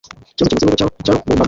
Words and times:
kibazo 0.35 0.47
kivutse 0.53 0.63
n 0.63 0.67
ubwo 0.69 0.77
cyaba 0.79 1.03
cyagombaga 1.05 1.29